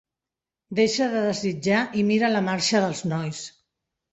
Deixa 0.79 1.09
de 1.11 1.21
desitjar 1.27 1.83
i 1.99 2.07
mira 2.09 2.33
la 2.37 2.43
marxa 2.49 2.85
dels 2.87 3.05
nois. 3.13 3.47